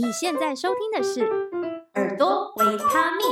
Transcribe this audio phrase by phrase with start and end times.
[0.00, 1.22] 你现在收听的是
[1.94, 3.26] 《耳朵维他命》，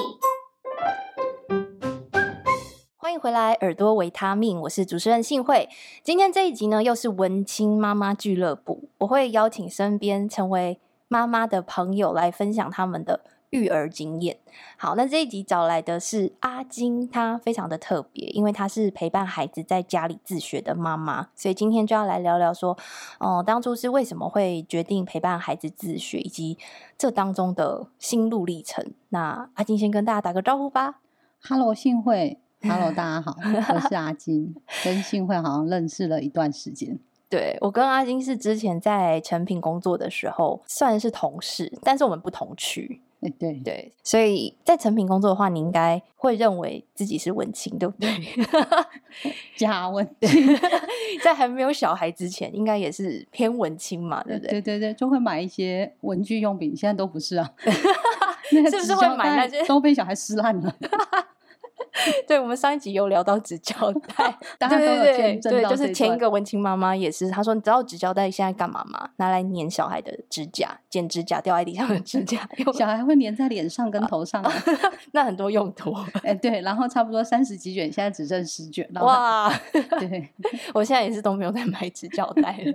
[2.96, 5.68] 欢迎回来，《耳朵维他命》，我是主持人幸慧。
[6.02, 13.20] 今天这一集呢，又是文青妈妈俱乐部，我会邀请身边成为妈妈的朋友来分享他们的。
[13.56, 14.36] 育儿经验。
[14.78, 22.72] 好，那这一集找来的是阿金，她非常的特别，因为她是陪伴孩子在家里自学的妈妈，所以今天就要来聊聊说，
[23.18, 26.58] 哦、呃，当初是为什么会决定陪伴孩子自学，以及
[26.98, 28.92] 这当中的心路历程。
[29.08, 31.00] 那阿金先跟大家打个招呼吧。
[31.42, 32.38] Hello，幸会。
[32.62, 33.36] Hello，大家好，
[33.74, 36.98] 我是阿金，跟幸会好像认识了一段时间。
[37.28, 43.00] 对，我跟阿金是之前在成品工作的时候算是同事，但是我们不同区。
[43.30, 48.10] 对对，所以在成品工作的话，你应该会认为自己是文青，对不对？
[49.56, 50.58] 假文青，
[51.22, 54.50] 在还没有小孩之前，应该也是偏文青嘛，对不对？
[54.52, 57.50] 对对对，就会买一些文具用品，现在都不是啊，
[58.48, 60.74] 是不是会买那些都被小孩撕烂了？
[62.26, 69.10] 对，我们上一集有聊到纸胶带， 大家都有对，对，对，就是前一个文青妈妈也是，她说你知道纸胶带现在干嘛吗？
[69.16, 74.44] 拿来粘小孩的指甲，剪指甲掉在地上的指甲，小孩会粘在脸上跟头上，
[75.12, 75.94] 那很多用途。
[76.22, 78.88] 哎，对，然后差不多三十几卷，现在只剩十卷。
[78.94, 79.52] 哇，
[79.98, 80.28] 对，
[80.74, 82.74] 我现在也是都没有再买纸胶带了，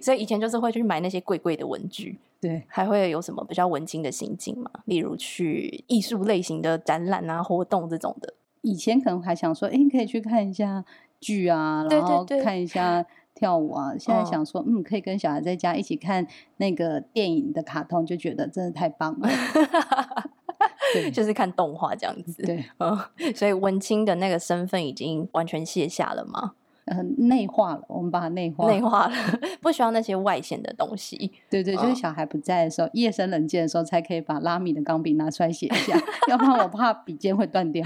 [0.00, 2.18] 所以以前就是会去买那些贵贵的文具。
[2.40, 4.68] 对，还会有什么比较文青的心境吗？
[4.86, 8.34] 例如去艺术类型的展览啊、活动这种的。
[8.62, 10.84] 以前可能还想说，哎，可以去看一下
[11.20, 13.90] 剧啊，然后看一下跳舞啊。
[13.90, 19.28] 对对对，现在想说，嗯，可以跟小孩在家一起看那个电影的卡通，就觉得真的太棒了。
[20.94, 22.42] 对，就是看动画这样子。
[22.42, 22.98] 对，嗯，
[23.34, 26.52] 所以文青的那个身份已经完全卸下了吗？
[26.92, 29.12] 嗯，内化了，我们把它内化，内化了，
[29.60, 31.32] 不需要那些外显的东西。
[31.50, 35.96] 对对，就是小孩不在的时候，夜深人静的时候，才可以把拉米的钢笔拿出来写一下，
[36.28, 37.84] 要不然我怕笔尖会断掉。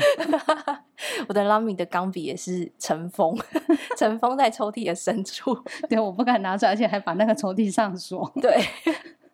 [1.28, 3.36] 我的拉米的钢笔也是尘封，
[3.96, 5.56] 尘封在抽屉的深处。
[5.88, 8.30] 对，我不敢拿出来，而且还把那个抽屉上锁。
[8.40, 8.56] 对。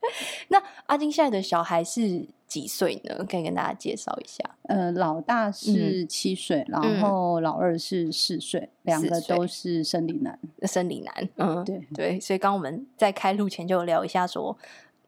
[0.49, 3.25] 那阿金现在的小孩是几岁呢？
[3.29, 4.43] 可以跟大家介绍一下。
[4.65, 10.39] 呃，老大是七岁，嗯，然后老二是四岁，两个都是生理男。
[10.65, 12.21] 生理男，嗯，对对。
[12.21, 14.57] 所以刚我们在开录前就聊一下说。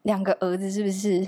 [0.05, 1.27] 两个儿子是不是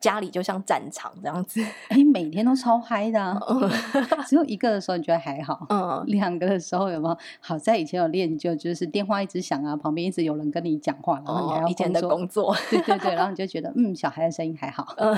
[0.00, 1.62] 家里就像战场这样子？
[1.94, 3.38] 你，每天都超嗨的，啊。
[4.26, 7.18] 只有一个的时候你觉得还好，嗯，两个的时候有没有？
[7.40, 15.14] 好在以前有练就，就是电话一直响啊，旁边一直有人跟你讲话，然后你还要一天的工作，对对对，然后你就觉得嗯，小孩的声音还好，嗯，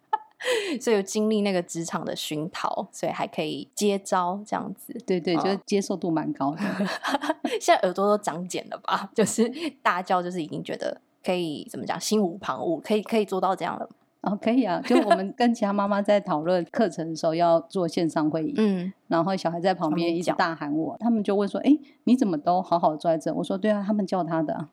[0.80, 6.60] 所以有经历那个职场的熏陶，所以还可以接招这样子，对对，就是接受度蛮高的。
[7.60, 9.10] 现在耳朵都长茧了吧？
[9.14, 9.52] 就是
[9.82, 11.02] 大叫，就是已经觉得。
[11.24, 11.98] 可以怎么讲？
[12.00, 13.88] 心无旁骛，可以可以做到这样了。
[14.22, 14.82] 哦，可以啊！
[14.84, 24.68] 就我们跟其他妈妈在讨论课程的时候，要做线上会议，嗯，然后小孩在旁边一直大喊我，他们就问说：“哎，你怎么都好好坐在这？”我说：“对啊，他们叫他的啊。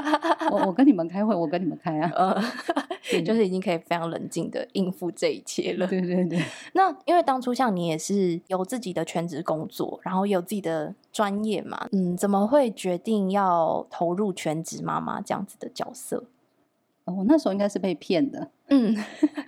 [0.50, 2.42] 我我跟你们开会，我跟你们开啊。
[3.12, 5.86] 嗯， 就是已经可以非常冷静的应付这一切了。
[5.86, 6.42] 对对对。
[6.72, 16.24] 那因为当初像你也是有自己的全职工作，然后有自己的专业嘛，嗯，怎么会决定要投入全职妈妈这样子的角色？
[17.04, 18.96] 我那时候应该是被骗的，嗯，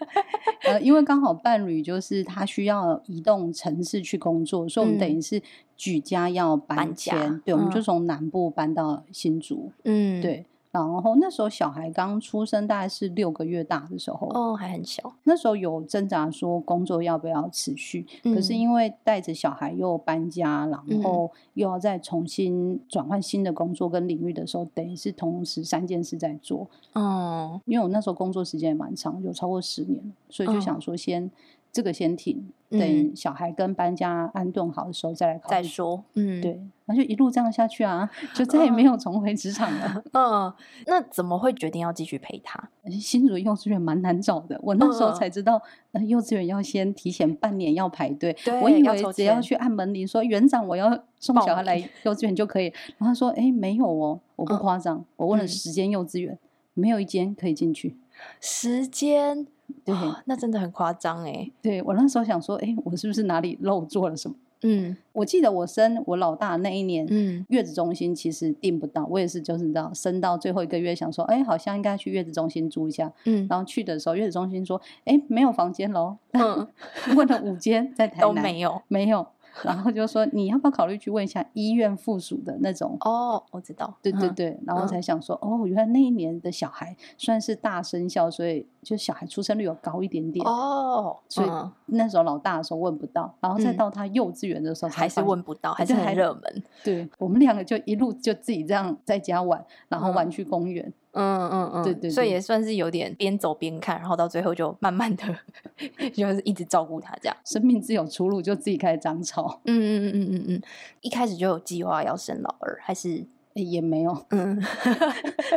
[0.64, 5.40] 呃，因为刚好伴侣就是他需要移动城市去工作，所以我们等于是
[5.76, 10.44] 举家要搬迁，搬，对，我们就从南部搬到新竹，嗯，对。
[10.70, 15.12] 然后那时候小孩刚出生，大概是六个月大的时候，哦，还很小。
[15.24, 26.68] 那时候有挣扎说工作要不要持续，嗯、可是因为带着小孩又搬家，然后又要再重新转换新的工作跟领域的时候，等于是同时三件事在做。
[26.92, 31.24] 哦，因为我那时候工作时间也蛮长，有超过十年，所以就想说先。
[31.24, 31.30] 哦
[31.72, 36.04] 这个先停，等小孩跟搬家安顿好的时候再来考虑再说。
[36.14, 40.02] 嗯，对，那就一路这样下去啊，就再也没有重回职场了。
[40.14, 40.52] 嗯，
[40.86, 42.68] 那怎么会决定要继续陪他？
[43.00, 45.60] 新竹幼稚园蛮难找的，我那时候才知道，
[45.92, 48.32] 呃，幼稚园要先提前半年要排队。
[48.44, 52.66] 对，我以为只要去按门铃说园长我要送小孩来幼稚园就可以，
[52.98, 56.38] 然后他说哎没有哦，我不夸张，我问了十间幼稚园，
[56.74, 57.96] 没有一间可以进去。
[58.40, 59.46] 时间。
[59.84, 61.50] 对、哦，那真的很夸张哎。
[61.62, 64.36] 对，我那时候想说，哎，我是不是哪里漏做了什么？
[64.62, 76.68] 嗯，我记得我生我老大那一年，嗯，月子中心其实订不到，我也是就是你知道，生到最后一个月想说，哎，好像应该去月子中心住一下，嗯，然后去的时候，月子中心说，哎，没有房间喽，嗯，
[77.16, 79.26] 问了五间在台南 都没有，没有，
[79.64, 82.98] 然后就说你要不要考虑去问一下医院附属的那种？
[83.00, 90.46] 哦，我知道，对对对，然后才想说，哦，原来那一年的小孩算是大生肖，所以就小孩出生率有高一点点。
[90.46, 91.48] 哦，所以
[91.86, 96.62] 那时候老大的时候问不到，然后再到他幼稚园的时候还是问不到，还是很热门。
[96.82, 100.92] 对，我们两个就一路就自己这样在家玩，然后玩去公园。
[101.12, 105.24] 嗯嗯嗯，对对，所以也算是有点边走边看，然后到最后就慢慢的，
[106.14, 107.36] 就是一直照顾他这样。
[107.44, 109.60] 生命自有出路，就自己开始长草。
[109.64, 110.62] 嗯嗯嗯嗯嗯嗯，
[111.00, 114.26] 一开始就有计划要生老二，还是也没有？
[114.30, 114.60] 嗯，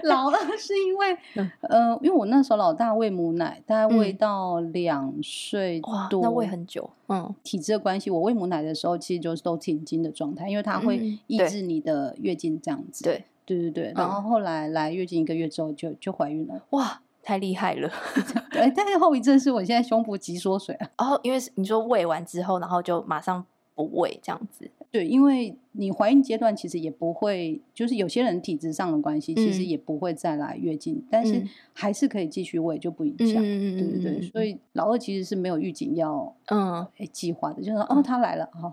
[0.03, 1.17] 老二是因为，
[1.61, 6.89] 呃，因为我那时候老大喂母奶，大概喂到两岁多，那喂很久。
[7.07, 13.03] 嗯，体质的关系，我喂母奶的时候其实就是都停经的状态，因为它会抑制你的月经这样子。
[13.03, 13.25] 对。
[13.45, 17.91] 对对对，然后后来来月经一个月之后就就怀孕了，哇，太厉害了！
[18.49, 20.89] 对，但是后遗症是我现在胸部急缩水啊。
[20.99, 23.45] 哦，因为你说喂完之后，然后就马上
[23.75, 24.69] 不喂这样子。
[24.91, 31.43] 对，因为你怀孕阶段其实也不会，就是有些人体质上的关系，其实也不会再来月经，嗯、但是
[31.73, 33.41] 还是可以继续喂，就不影响。
[33.43, 38.71] 嗯、对对对，所以老二其实是没有预警要嗯计划的，就是说哦他来了哈，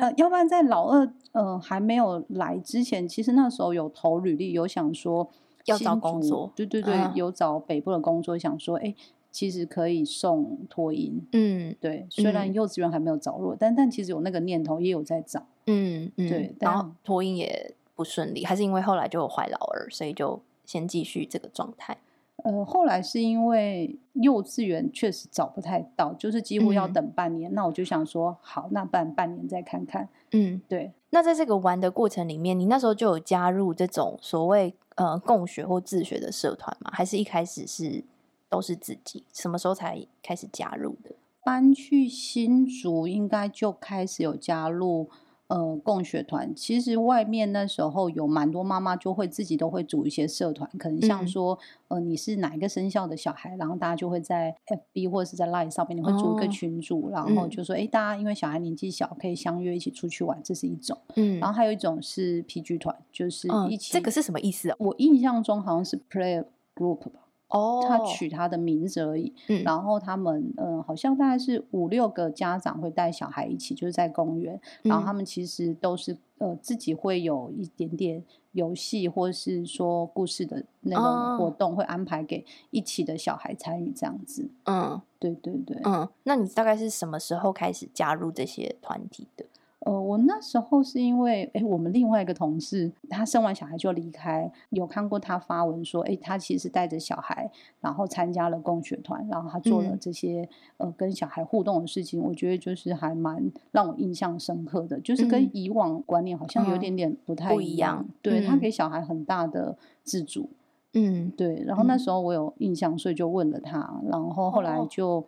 [0.00, 5.28] 哦、 要不然在老二呃还没有来之前，其实那时候有投履历，有想说
[5.66, 8.94] 要找工作，对对对，嗯、有找北部的工作，想说哎。
[9.30, 21.96] 其实可以送托婴，嗯，对，虽然幼稚园还没有着落，嗯、但但其实有那个念头，也有在找，嗯，嗯对，然后托婴也不顺利，还是因为后来就有怀老二，所以就先继续这个状态。
[22.44, 30.92] 呃，后来是因为幼稚园确实找不太到，就是几乎要等半年，嗯、那我就想说，好，那办半年再看看，嗯，对。
[31.10, 36.90] 那在这个玩的过程里面，你那时候就有加入这种所谓呃共学或自学的社团吗？
[36.94, 38.04] 还是一开始是？
[38.48, 41.14] 都是自己，什么时候才开始加入的？
[41.44, 45.08] 搬去新竹应该就开始有加入
[45.46, 46.54] 呃共学团。
[46.54, 51.58] 其实外面那时候有蛮多妈妈就会自己都会组一些社团，可能像说、
[51.88, 60.98] 嗯、呃你是哪一个生肖的小孩，然后大家就会在 FB 或者是在 Line 上面，你会组一个群组，哦、然后就说哎、嗯，大家因为小孩年纪小，可以相约一起出去玩，这是一种。
[61.14, 63.94] 嗯，然后还有一种是 PG 团，就是一起、嗯。
[63.94, 64.76] 这个是什么意思啊？
[64.78, 66.44] 我印象中好像是 Play
[66.74, 67.20] Group 吧。
[67.48, 69.32] 哦，他取他的名字而已。
[69.48, 74.54] 嗯，然后他们，嗯、呃，好像大概是五六个家长会带小孩一起，就是在公园。
[74.84, 78.22] 嗯、然后他们其实都是，呃，自己会有一点点
[78.52, 84.50] 游戏，或是说故事的那种活动，会安排给一起的小孩参与这样子。
[84.64, 85.80] 嗯，对对对。
[85.84, 89.46] 嗯，那你大概是什么时候开始加入这些团体的？
[89.88, 97.50] 呃，我那时候是因为，哎，我们另外一个同事，他生完小孩就离开，有看过他发文说，哎，他其实带着小孩，
[97.80, 100.46] 然后参加了共学团，然后他做了这些、
[100.76, 110.50] 嗯、呃跟小孩互动的事情，我觉得就是还蛮让我印象深刻的，就是跟以往观念好像有点点不太一样，嗯、不一样对、嗯、他给小孩很大的自主，
[110.92, 115.20] 嗯，对，然后那时候我有印象，所以就问了他，然后后来就。
[115.20, 115.24] 哦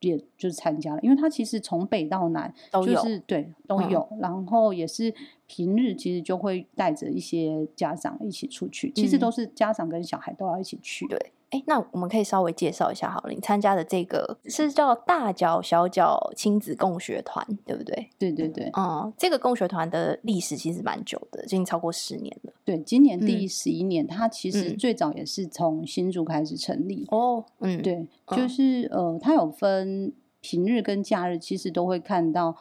[0.00, 5.14] 也就是参加了，因为他其实从北到南就是对都有，嗯、然后也是
[5.46, 11.06] 平日其实就会带着一些家长一起出去，嗯、其实都是家长跟小孩都要一起去。
[11.06, 18.08] 对，哎，那我们可以稍微介绍一下好了，你参加的这个是叫大脚小脚亲子共学团，对不对？
[18.18, 22.52] 对对对，嗯，这个共学团的历史其实蛮久的，已经超过十年了。
[22.64, 27.44] 对，今年第十一年，嗯、它其实最早也是从新竹开始成立哦。
[27.58, 32.56] 嗯，对，就是、嗯、呃，它有分平日跟假日，其实都会看到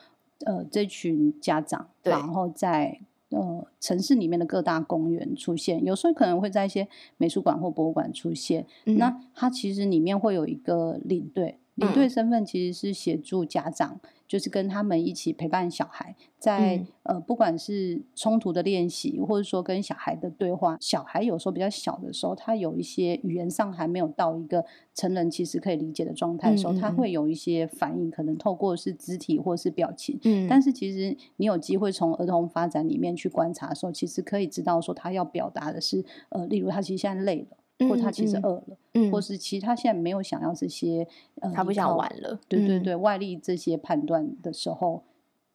[0.45, 8.65] 呃这群家长，对然后在呃城市里面的各大公园出现，有时候可能会在一些美术馆或博物馆出现。
[8.85, 13.99] 嗯、那它其实里面会有一个领队，领队身份其实是协助家长。
[14.29, 20.77] 就是跟他们一起陪伴小孩，在、嗯、呃，不管是冲突的练习，或者说跟小孩的对话。
[20.79, 30.19] 小孩有时候比较小的时候，他有一些语言上还没有到一个成人其实可以理解的状态的时候，他会有一些反应，可能透过是肢体或是表情。
[30.23, 37.57] 嗯，但是其实你有机会从儿童发展里面去观察的时候，其实可以知道说他要表达的是，呃，例如他其实现在累了。
[37.87, 41.07] 或他其实饿了，嗯嗯、或是其实他现在没有想要这些，
[41.41, 42.37] 呃、他不想玩了。
[42.47, 45.03] 对对对，嗯、外力这些判断的时候，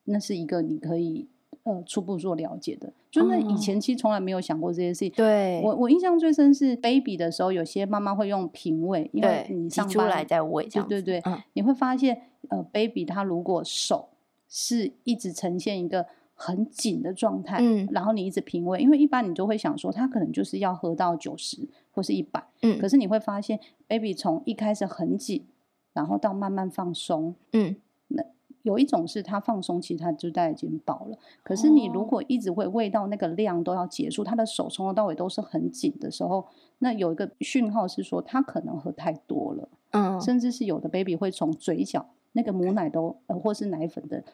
[0.05, 1.29] 那是一个你可以
[1.65, 2.93] 呃初步做了解的。
[3.11, 5.11] 就那以前其实从来没有想过这些事情。
[5.11, 14.09] 对，我我印象最深是 baby 的时候，有些妈妈会用平喂，因为你上出来再喂，对对对，嗯、你会发现呃 baby 他如果手
[14.49, 16.07] 是一直呈现一个。
[16.37, 21.65] 很紧的状态，嗯，然后你一直平喂，因为一般你都会想说，他可能就是要喝到九十
[21.95, 25.47] 或是一百，嗯，可是你会发现，baby 从一开始很紧，
[25.93, 27.77] 然后到慢慢放松，嗯，
[28.09, 28.23] 那
[28.63, 31.17] 有一种是他放松，其实他就大概已经饱了。
[31.43, 36.45] 可是你如果一直会喂到那个量都要结束，他的手从头到尾都是很紧的时候，
[36.79, 39.69] 那有一个讯号是说他可能喝太多了。
[39.93, 44.25] 嗯，甚至是有的 baby 会从嘴角那个母奶都呃或是奶粉的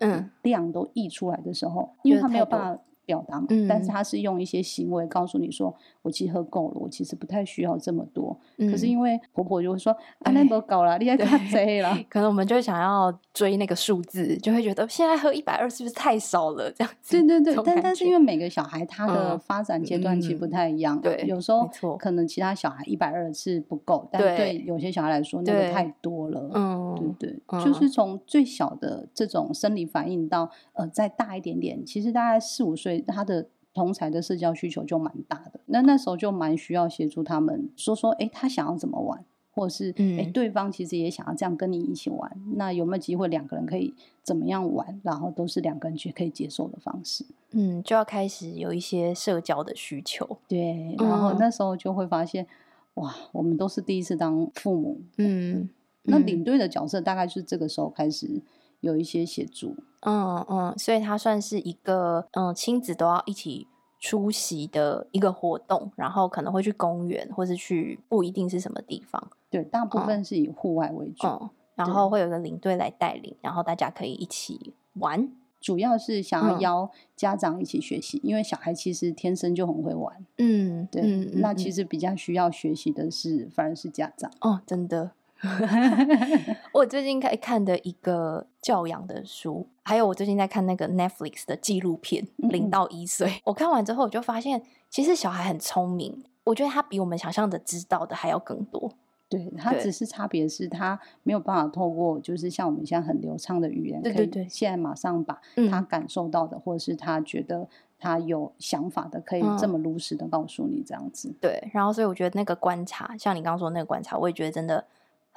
[0.43, 2.83] 量都溢出来的时候，因为他没有办法。
[3.11, 8.39] 表达嘛，但是他是用一些行为告诉你说，我其实喝够了，我其实不太需要这么多。
[8.57, 11.99] 可是因为婆婆就会说，啊，那都够了，你还 太贼了。
[12.09, 16.71] 可能我们就想要追那个数字，就会觉得现在喝一百二是不是太少了？
[16.73, 17.21] 这样子。
[17.23, 21.69] 对对对，但但是因为每个小孩他的发展阶段其实不太一样，对，有时候
[21.99, 26.51] 可能其他小孩一百二是不够，但对有些小孩来说那个太多了。
[26.55, 33.05] 嗯，对对，就是从最小的这种生理反应到呃再大一点点，其实大概四五岁。
[33.11, 39.25] 他的同才的社交需求就蛮大的，那那时候就蛮需要协助他们说说，哎，他想要怎么玩，
[39.61, 52.47] 或者是哎，对方其实也想要这样跟你一起玩，那有没有机会两个人可以怎么样玩，然后都是两个人去可以接受的方式，嗯，就要开始有一些社交的需求，对，然后那时候就会发现，
[52.95, 55.69] 哇，我们都是第一次当父母，嗯，
[56.05, 58.41] 那领队的角色大概是这个时候开始。
[58.81, 59.77] 有一些协助，
[60.07, 63.67] 嗯嗯，所以它算是一个嗯亲子都要一起
[64.01, 75.31] 出席的一个活动，然后可能会去公园，或是去不一定是什么地方，对，大部分是以户外为主，嗯，然后会有一个领队来带领，然后大家可以一起玩，
[75.61, 85.13] 主要是想要邀家长一起学习，嗯，因为小孩其实天生就很会玩，嗯，对，嗯，那其实比较需要学习的是反而是家长，哦，真的。
[86.73, 93.29] 我最近在看的一个教养的书，还有我最近在看那个 Netflix 的纪录片《零到一岁》。
[93.45, 96.23] 我看完之后，我就发现，其实小孩很聪明。
[96.45, 98.93] 我觉得他比我们想象的知道的还要更多。
[99.29, 107.67] 对，他只是差别是他没有办法透过，就是像我们现在很流畅的语言，对对对，现在马上把他感受到的，或者是他觉得
[107.99, 111.33] 他有想法的，可以这么如实的告诉你这样子。
[111.41, 114.85] 对，然后所以我觉得那个观察，像你刚刚说那个观察，我也觉得真的。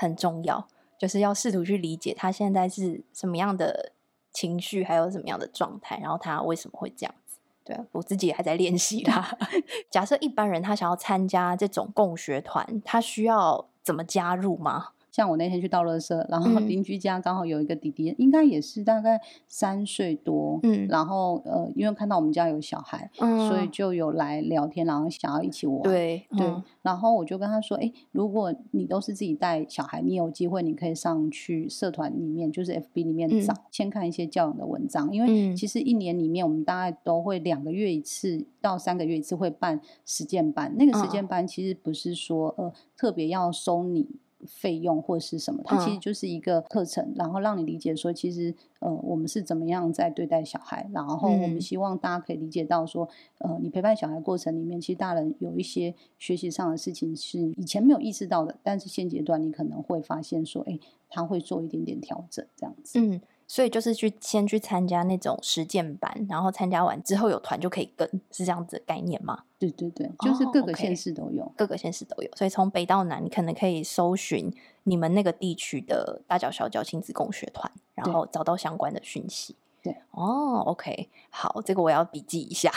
[0.03, 0.67] 很重要，
[0.97, 3.91] 就是要试图去理解他现在是什么样的
[4.31, 7.39] 情绪，还有什么样的状态，然后他为什么会这样子。
[7.63, 9.37] 对啊，我自己还在练习他。
[9.89, 14.89] 假设一般人他想要参加这种共学团，他需要怎么加入吗？
[15.13, 44.07] 像我那天去倒垃圾，然后邻居家刚好有一个弟弟，嗯、应该也是大概三岁多，嗯，然后呃，因为看到我们家有小孩，嗯，所以就有来聊天，然后想要一起玩，对对、嗯，然后我就跟他说，哎，如果你都是自己带小孩，你有机会你可以上去社团里面，就是 FB 里面找，嗯、先看一些教养的文章，因为其实一年里面我们大概都会两个月一次到三个月一次会办实践班，那个实践班其实不是说呃特别要收你。
[44.47, 53.07] 费用或是什么，它其实就是一个课程，嗯，然后让你理解说，其实呃，我们是怎么样在对待小孩，然后我们希望大家可以理解到说，
[53.39, 62.99] 呃，你陪伴小孩过程里面，其实大人有一些学习上的事情是以前没有意识到的，但是现阶段你可能会发现说，哎，他会做一点点调整，这样子。
[62.99, 63.21] 嗯。
[63.53, 69.43] 所以就是去先去参加那种实践班，然后参加完之后有团就可以跟，是这样子的概念吗？
[69.59, 72.29] 对对对，就是各个县市都有，各个县市都有。
[72.35, 74.51] 所以从北到南，你可能可以搜寻
[74.85, 79.55] 你们那个地区的大脚小脚亲子共学团，然后找到相关的讯息。
[79.83, 82.71] 对，哦，OK，好，这个我要笔记一下。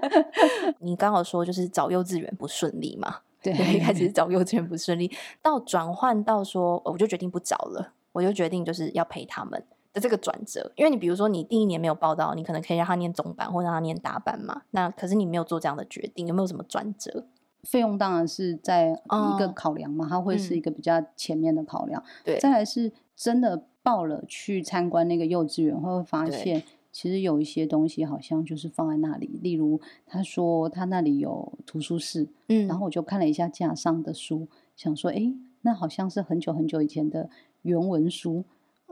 [0.80, 3.18] 你刚好说就是找幼稚园不顺利嘛？
[3.42, 9.62] 对，对，一开始找幼稚园不顺利，到转换到说我就决定不找了，我就决定就是要陪他们。
[9.92, 14.62] 的这个转折，因为你比如说你第一年没有报到，你可能可以让他念中班或让他念大班嘛。
[14.70, 17.26] 那可是你没有做这样的决定，有没有什么转折？
[17.64, 22.02] 费用当然是在一个考量嘛，哦、它会是一个比较前面的考量。
[22.24, 29.38] 对、嗯，再来是真的报了去参观那个幼稚园，会发现其实有一些东西好像就是放在那里。
[29.42, 37.28] 例如他说他那里有图书室，嗯，然后我就看了一下架上的书，想说，哎，那好像是很久很久以前的
[37.62, 38.44] 原文书。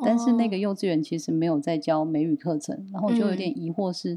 [0.02, 4.14] 但是那个幼稚园其实没有在教美语课程，然后就有点疑惑是，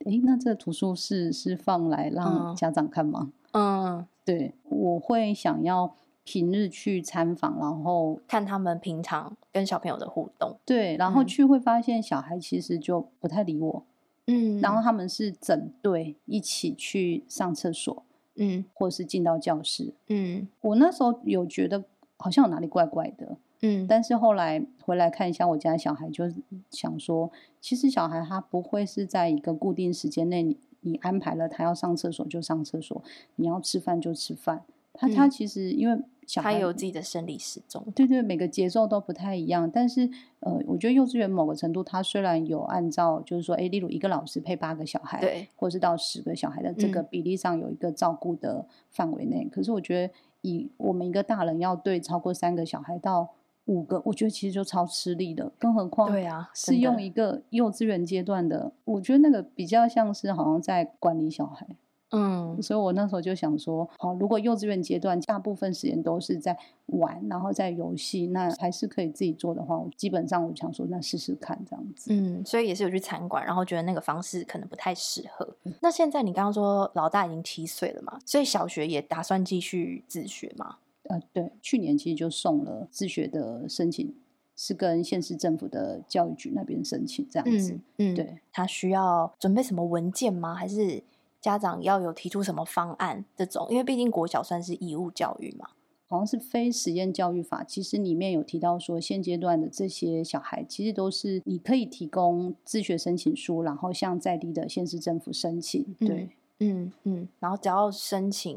[0.00, 3.32] 哎、嗯，那这图书室是放来让家长看吗？
[3.52, 10.56] 嗯，对，我会想要平日去参访，然后看他们平常跟小朋友的互动。
[10.64, 13.84] 对，然后去会发现小孩其实就不太理我，
[14.26, 18.04] 嗯，然后他们是整队一起去上厕所，
[18.36, 21.84] 嗯，或者是进到教室，嗯，我那时候有觉得
[22.16, 23.36] 好像有哪里怪怪的。
[23.62, 26.24] 嗯，但是后来回来看一下我家小孩，就
[26.70, 33.02] 想说，其实小孩他不会是在一个固定时间内，你你安排了他要上厕所就上厕所，
[33.36, 39.70] 你要吃饭就吃饭，他他其实因为小孩他有自己的生理时钟，对对，每个节奏都不太一样。
[39.70, 40.08] 但是
[40.40, 53.30] 呃，我觉得幼稚园某个程度，他虽然有按照就是说，哎，例如一个老师配八个小孩，对，或是到十个小孩的这个比例上有一个照顾的范围内，嗯、可是我觉得以我们一个大人要对超过三个小孩到
[53.66, 61.66] 五个，我觉得其实就超吃力的，更何况对啊，是用一个幼稚园阶段的，的我觉得那个比较像是好像在管理小孩。
[62.14, 66.54] 嗯，所以我那时候就想说，好，如果幼稚园阶段大部分时间都是在
[66.88, 72.12] 玩，然后在游戏，那还是可以自己做的话，我基本上我想说，那试试看这样子。
[72.12, 75.56] 嗯，所以也是有去餐馆，然后觉得那个方式可能不太适合。
[75.64, 80.76] 嗯、那现在你刚刚说老大已经七岁了嘛，所以小学也打算继续自学吗？
[81.12, 84.14] 呃，对，去年其实就送了自学的申请，
[84.56, 87.72] 是跟县市政府的教育局那边申请这样子。
[87.98, 90.54] 嗯，嗯对，他需要准备什么文件吗？
[90.54, 91.02] 还是？
[91.42, 95.70] 家长要有提出什么方案这种，因为毕竟国小算是义务教育嘛，
[96.06, 105.84] 好像是非实验教育法，其实里面有提到说，现阶段的这些小孩其实都是你可以提供自学申请书，然后向在地的县市政府申请。
[105.98, 108.56] 对，嗯嗯，嗯，然后只要申请，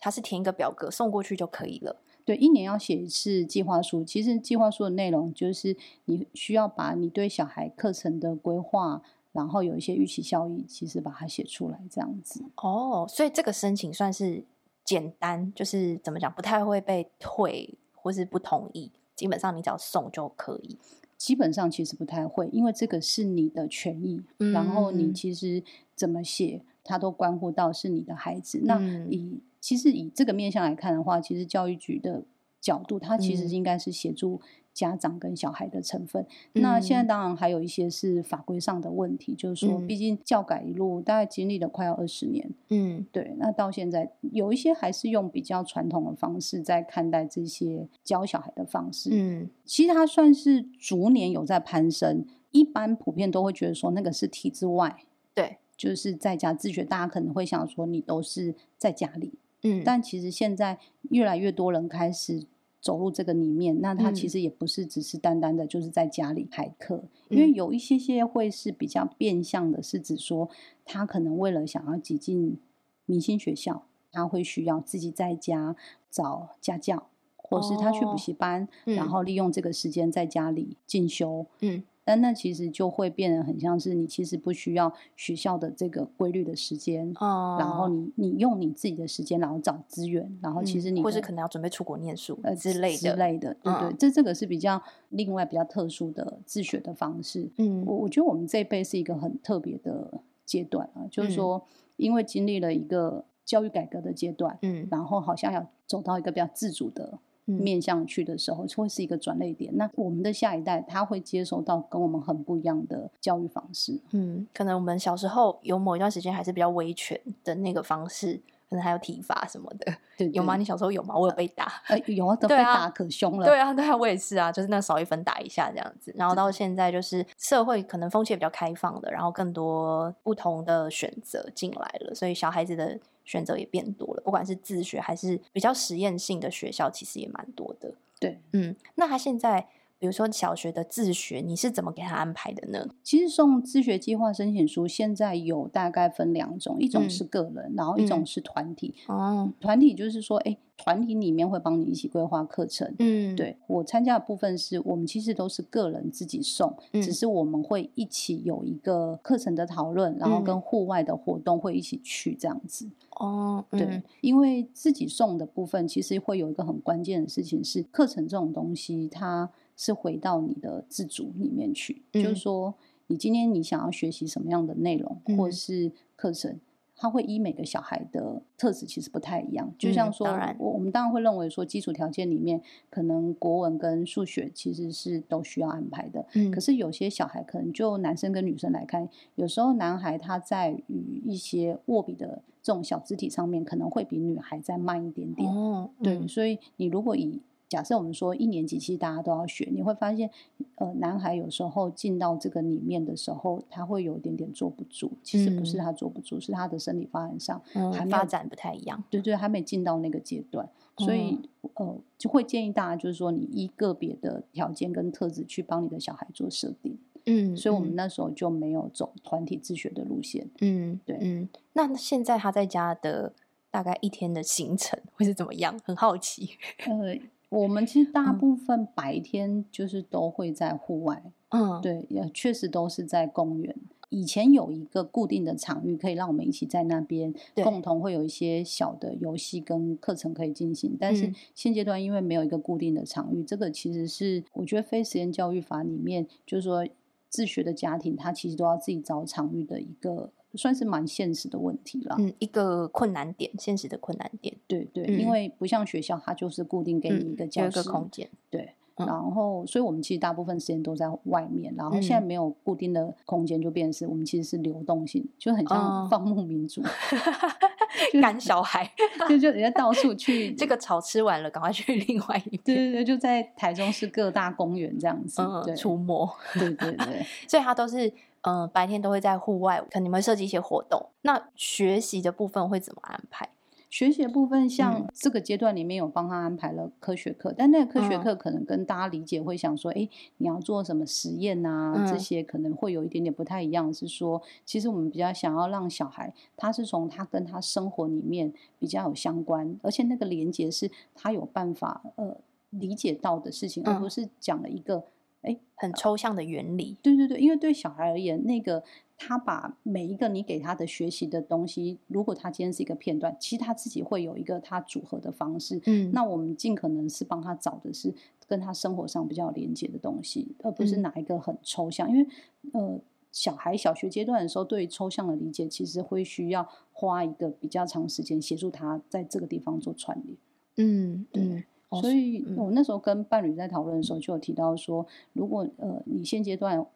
[0.00, 1.94] 他是填一个表格送过去就可以了。
[2.24, 5.76] 对，一年要写一次计划书，其实计划书的内容就是
[6.06, 9.02] 你需要把你对小孩课程的规划。
[9.32, 12.44] 然后有一些预期效益，其实把它写出来这样子。
[12.56, 14.42] 哦，所以这个申请算是
[14.84, 20.76] 简单，就是怎么讲，不太会被退或是不同意，基本上你只要送就可以。
[21.16, 25.62] 基本上其实不太会，因为这个是你的权益，嗯、然后你其实
[25.94, 28.58] 怎么写，它都关乎到是你的孩子。
[28.58, 32.24] 嗯、那以其实以这个面向来看的话，其实教育局的
[32.60, 34.40] 角度，它其实应该是协助。
[34.72, 55.02] 家长跟小孩的成分，那现在当然还有一些是法规上的问题，嗯、就是说，毕竟教改一路大概经历了快要二十年，嗯，对，那到现在有一些还是用比较传统的方式在看待这些教小孩的方式，嗯，其实它算是逐年有在攀升，一般普遍都会觉得说那个是体制外，
[55.34, 60.78] 对，就是在家自学，大家可能会想说你都是在家里，嗯，但其实现在
[61.10, 62.46] 越来越多人开始。
[62.82, 70.48] 走入这个里面，那他其实也不是只是单单的，就是在家里排课，嗯、因为有一些些会是比较变相的，是指说
[70.86, 72.58] 他可能为了想要挤进
[73.04, 75.76] 明星学校，他会需要自己在家
[76.10, 81.44] 找家教，或是他去补习班，然后利用这个时间在家里进修。
[81.60, 81.82] 嗯。
[82.10, 97.48] 但那其实就会变得很像是你其实不需要学校的这个规律的时间，哦、然后你你用你自己的时间，然后找资源，然后其实你、嗯、或是可能要准备出国念书呃之类的之类的，对对，嗯、这这个是比较另外比较特殊的自学的方式。
[97.58, 101.64] 嗯，我我觉得我们这一辈是一个很特别的阶段啊，就是说
[101.96, 107.20] 因为经历了一个教育改革的阶段，嗯，然后好像要走到一个比较自主的。
[107.44, 109.76] 面向去的时候，会是一个转捩点。
[109.76, 113.98] 那我们的下一代，他会接受到跟我们很不一样的教育方式。
[114.12, 119.92] 嗯，可能我们小时候有某一段时间还是比较威权的那个方式，可能还有体罚什么的。
[120.16, 120.56] 对，对，有吗？
[120.56, 121.16] 你小时候有吗？
[121.16, 123.46] 我有被打，呃，有啊，都被打可凶了。
[123.46, 126.14] 对啊，对啊，我也是啊，就是那少一分打一下这样子。
[126.16, 132.98] 然后到现在，就是社会可能风气也比较开放的，然后更多不同的选择进来了，所以小孩子的。
[133.30, 137.94] 选择也变多了，不管是自学还是比较实验性的学校，其实也蛮多的。
[138.18, 139.68] 对，嗯，那他现在，
[140.00, 142.88] 比如说小学的自学，你是怎么给他安排的呢？
[143.04, 148.94] 其实送自学计划申请书现在有大概分两种，一种是个人，嗯、然后一种是团体。
[149.06, 150.56] 哦、嗯，团体就是说，哎。
[150.82, 162.88] 团体里面会帮你一起规划课程，嗯，对，我参加的部分是我们其实都是个人自己送，嗯、只是我们会一起有一个课程的讨论，然后跟户外的活动会一起去这样子。
[163.10, 172.74] 哦，对，嗯、因为自己送的部分其实会有一个很关键的事情是，课程这种东西它是回到你的自主里面去，嗯、就是说
[173.06, 176.60] 你今天你想要学习什么样的内容，嗯、或是课程。
[177.02, 186.22] 它会依每个小孩的特质其实不太一样，就像说，嗯、我我们当然会认为说，基础条件里面可能国文跟数学其实是都需要安排的。
[186.34, 195.50] 嗯，可是有些小孩可能就男生跟女生来看，有时候男孩他在与一些握笔的这种小肢体上面，可能会比女孩再慢一点点。
[195.50, 197.40] 哦，对，嗯、所以你如果以
[197.70, 200.28] 假设我们说一年级其实大家都要学，你会发现，
[200.74, 205.12] 呃，男孩有时候进到这个里面的时候，他会有一点点坐不住。
[205.22, 209.04] 其实不是他坐不住，嗯、是他的生理发展上还没发展不太一样。
[209.08, 216.98] 对对，还没进到那个阶段，所以、嗯、呃，就会建议大家就是说，你依个别的条件跟特质去帮你的小孩做设定。
[217.26, 220.48] 嗯，所以我们那时候就没有走团体自学的路线。
[220.60, 221.16] 嗯，对。
[221.20, 223.32] 嗯，那现在他在家的
[223.70, 225.78] 大概一天的行程会是怎么样？
[225.84, 226.56] 很好奇。
[226.78, 227.16] 呃，
[227.50, 233.76] 我们其实大部分白天就是都会在户外，嗯，对，也确实都是在公园。
[234.08, 237.32] 以前有一个固定的场域，可以让我们一起在那边
[237.62, 240.96] 共同会有一些小的游戏跟课程可以进行。
[240.98, 246.84] 但是现阶段因为没有一个固定的场域，这个其实是我觉得非实验教育法里面，就是说
[247.28, 250.32] 自学的家庭，他其实都要自己找场域的一个。
[250.54, 258.74] 算是蛮现实的问题了，嗯，一个困难点，现实的困难点，对对，嗯、因为不像学校，它就是固定给你一个教室、嗯、一个空间，对。
[259.06, 261.74] 然后，所以我们其实大部分时间都在外面。
[261.74, 266.82] 然后现在没有固定的空间，就变成是我们其实是流动性，就很像放牧民族
[268.20, 268.86] 赶小孩，
[269.26, 270.52] 就就人家到处去。
[270.52, 272.62] 这个草吃完了，赶快去另外一边。
[272.62, 276.28] 对对对，就在台中市各大公园这样子，对，出没。
[276.52, 281.06] 对对对，所以他都是嗯白天都会在户外，可能你们会设计一些活动。
[281.22, 283.48] 那学习的部分会怎么安排？
[283.90, 291.94] 学习的部分，像这个阶段里面有帮他安排了科学课，嗯、但那个科学课可能跟大家理解会想说，哎、嗯，你要做什么实验啊？
[291.96, 293.92] 嗯、这些可能会有一点点不太一样。
[293.92, 302.36] 是说，其实我们比较想要让小孩，他是从他跟他生活里面比较有相关，而且那个连接是他有办法呃
[302.70, 305.02] 理解到的事情，嗯、而不是讲了一个
[305.42, 306.96] 哎很抽象的原理。
[307.02, 308.82] 对对对，因为对小孩而言，那个。
[309.22, 315.78] 他把每一个你给他的学习的东西，如果他今天是一个片段，其实他自己会有一个他组合的方式。
[315.84, 318.14] 嗯，那我们尽可能是帮他找的是
[318.46, 322.08] 跟他生活上比较连接的东西，而不是哪一个很抽象。
[322.08, 322.26] 嗯、因为
[322.72, 322.98] 呃，
[323.30, 330.38] 小孩小学阶段的时候，对于抽象的理解，其实会需要花一个比较长时间协助他在这个地方做串联。
[330.78, 331.42] 嗯，对。
[331.42, 331.64] 嗯、
[332.00, 336.86] 所以我那时候跟伴侣在讨论的时候，就有提到说，如果呃，你现阶段。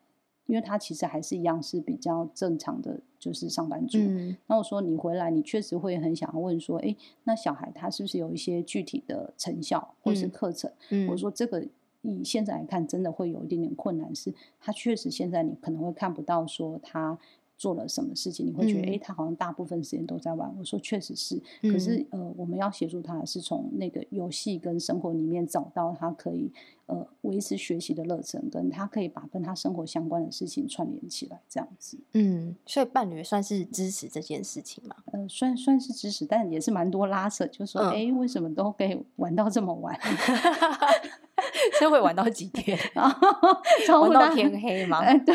[0.47, 3.97] 因为他其实还是一样是比较正常的，就是上班族。
[3.99, 10.71] 嗯，那我说你回来，你确实会很想要问说，哎，那小孩他是不是有一些具体的成效或是课程？
[10.91, 11.67] 嗯，我说这个
[12.03, 17.19] 以现在来看，真的会有一点点困难，是他确实现在你可能会看不到说他。
[17.57, 20.53] 做了什么事情，你会觉得，哎、嗯，他好像大部分时间都在玩。
[20.59, 26.51] 我说，确实是，可是，呃，我们要协助他，是从那个游戏跟生活里面找到他可以，
[26.87, 31.99] 呃，维持学习的热忱，跟他可以把跟他生活相关的事情串联起来，这样子。
[32.13, 34.97] 嗯，所以伴侣算是支持这件事情吗？
[35.13, 39.99] 呃，算算是支持，但也是蛮多拉扯，就说，哎、嗯，为什么都可以玩到这么晚？
[41.79, 42.79] 所以会玩到几 天？
[42.95, 44.99] 玩到天黑吗？
[44.99, 45.35] 哎， 对。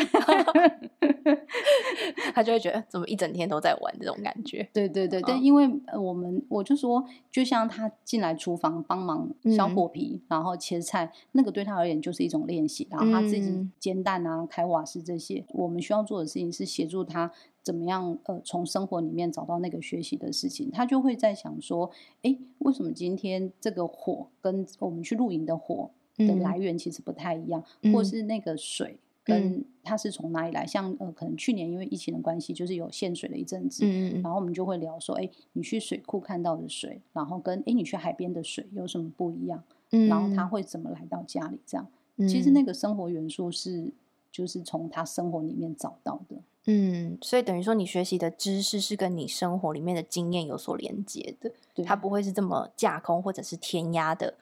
[2.34, 4.68] 他就会觉得怎么一整天都在玩这种感觉。
[4.72, 5.68] 对对对，但因为
[5.98, 12.86] 我们我就说，就像他进来厨房帮忙削果皮，然后切菜，那个对他而言就是一种练习。
[12.90, 17.30] 然后他自己煎蛋啊、开瓦斯这些，我们需要做的事情是协助他
[17.62, 20.70] 怎么样呃从生活里面找到那个学习的事情。
[20.70, 21.90] 他就会在想说，
[22.22, 25.90] 哎，为什么今天这个火跟我们去露营的火
[26.26, 28.96] 的来源其实不太一样，或是那个水。
[29.22, 30.66] 跟它是从哪里来？
[30.66, 39.62] 像呃，可能去年因为疫情的关系，就是有限水了一阵子，嗯、然后我们就会聊说，哎，你去水库看到的水，然后跟哎你去海边的水有什么不一样？
[39.92, 41.60] 嗯、然后它会怎么来到家里？
[41.66, 43.92] 这样，嗯、其实那个生活元素是
[44.32, 46.36] 就是从他生活里面找到的。
[46.66, 54.34] 嗯，所以等于说你学习的知识是跟你生活里面的经验有所连接的，对，它不会是这么架空或者是填鸭的，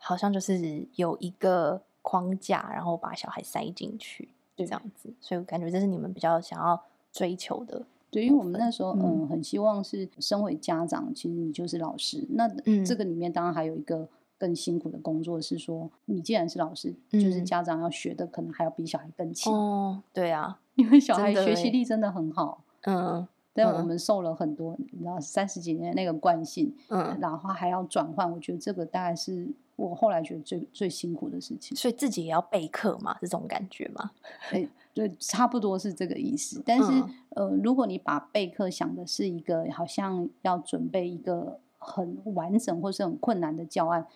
[0.00, 1.82] 好像就是有一个。
[2.02, 6.82] 框架，然后把小孩塞进去，就这样子，所以我感觉这是你们比较想要
[7.12, 7.84] 追求的。
[8.10, 12.26] 对，因为我们那时候嗯，很希望是身为家长，其实你就是老师。
[12.30, 12.48] 那
[12.86, 14.08] 这个里面当然还有一个
[14.38, 19.52] 更辛苦的工作是说，你既然是老师，就是家长要学的可能还要比小孩更勤。
[19.52, 22.64] 哦，对啊，因为小孩学习力真的很好。
[22.86, 29.46] 嗯，但我们受了很多，你知道三十几年那个惯性，嗯，然后还要转换，我觉得这个大概是。
[29.88, 34.10] 我后来觉得最最辛苦的事情，所以自己也要备课嘛，这种感觉嘛，
[34.52, 36.62] 哎，对，差不多是这个意思。
[36.64, 36.92] 但是，
[37.36, 44.06] 嗯、呃，如果你把备课想的是一个好像要准备一个很完整或是很困难的教案。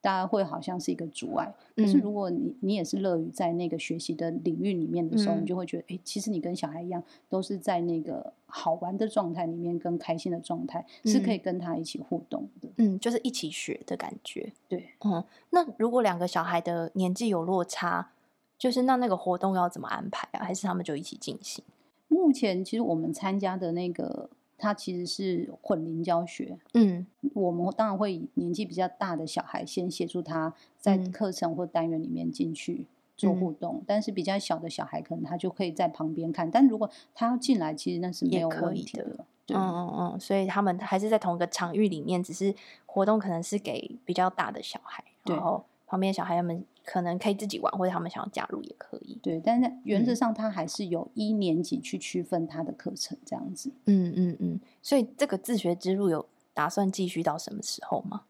[0.00, 15.22] 大家会好像是一个阻碍，可是如果你你也是乐于在那个学习的领域里面的时候，嗯、你就会觉得，哎，其实你跟小孩一样，都是在那个好玩的状态里面，跟开心的状态，嗯、是可以跟他一起互动的，嗯，就是一起学的感觉，对，嗯。
[15.50, 18.12] 那如果两个小孩的年纪有落差，
[18.56, 20.44] 就是那那个活动要怎么安排啊？
[20.44, 21.64] 还是他们就一起进行？
[22.06, 24.30] 目前其实我们参加的那个。
[24.58, 49.18] 他其实是混龄教学，嗯，我们当然会以年纪比较大的小孩先协助他在课程或单元里面进去做互动，嗯、但是比较小的小孩可能他就可以在旁边看，但如果他要进来，其实那是没有问题的，对嗯嗯嗯，所以他们还是在同一个场域里面，只是活动可能是给比较大的小孩，对然后旁边小孩他们可能可以自己玩，或者他们想要加入也可以。
[49.20, 53.72] 对，但是原则上他还是有一年级去区分他的课程这样子。
[53.86, 56.24] 嗯嗯嗯，所以这个自学之路有
[56.54, 58.22] 打算继续到什么时候吗？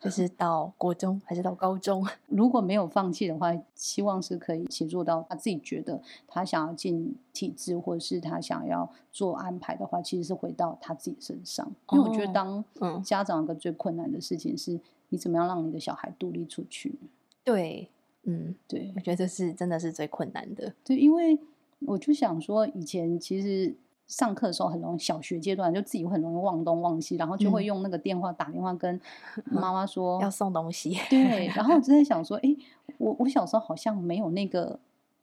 [0.00, 2.06] 就是到国中还是到高中？
[2.28, 11.66] 如果没有放弃的话，希望是可以协助到他自己觉得他想要进体制，或者是他想要做安排的话，其实是回到他自己身上。
[11.92, 12.62] 因为我觉得当
[13.02, 14.78] 家长一个最困难的事情是，
[15.14, 16.98] 你怎么样让你的小孩独立出去？
[17.44, 17.88] 对，
[18.24, 20.74] 嗯，对，我觉得这是真的是最困难的。
[20.84, 21.38] 对，因为
[21.86, 23.74] 我就想说，以前其实。
[24.06, 29.00] 上课的时候很容易，小学阶段就自己会很容易忘东忘西，然后就会用那个电话打电话跟
[29.50, 30.94] 妈妈说、嗯、要送东西。
[31.08, 32.54] 对，然后我就在想说，哎，
[32.98, 34.78] 我我小时候好像没有那个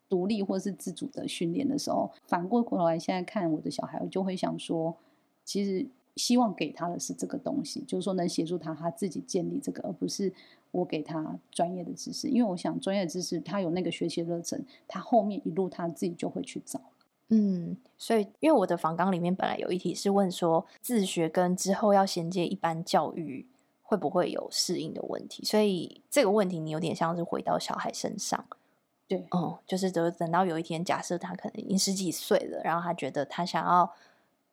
[0.09, 4.97] 独立或是自主的训练的时候，反过过来现在看我的小孩，我就会想说，
[5.45, 5.85] 其实
[6.17, 10.33] 希望给他的是这个东西，就是说能协助他他自己建立这个，而不是
[10.71, 16.81] 我给他专业的知识，因为我想专业知识他有那个学习热忱，他后面一路他自己就会去找。
[17.29, 23.47] 嗯，所以因为我的访纲里面本来有一题是问说，自学跟之后要衔接一般教育
[23.81, 28.45] 会不会有适应的问题，所以这个问题你有点像是回到小孩身上，
[29.07, 33.89] 对，嗯，就是等等到有一天，假设他可能已经十几岁了，然后他觉得他想要。